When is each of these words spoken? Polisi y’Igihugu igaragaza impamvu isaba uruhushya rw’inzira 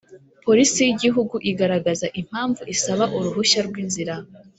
Polisi 0.45 0.79
y’Igihugu 0.87 1.35
igaragaza 1.51 2.07
impamvu 2.21 2.61
isaba 2.75 3.03
uruhushya 3.17 3.59
rw’inzira 3.67 4.13